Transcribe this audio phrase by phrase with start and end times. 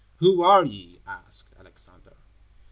[0.15, 2.15] "Who are ye?" asked Alexander.